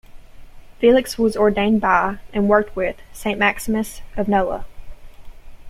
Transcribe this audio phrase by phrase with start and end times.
[0.79, 4.65] Felix was ordained by, and worked with, Saint Maximus of Nola.